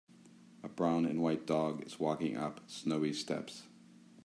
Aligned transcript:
A 0.63 0.67
brown 0.67 1.05
and 1.05 1.21
white 1.21 1.45
dog 1.45 1.85
is 1.85 1.99
walking 1.99 2.35
up 2.35 2.61
snowy 2.65 3.13
steps. 3.13 3.67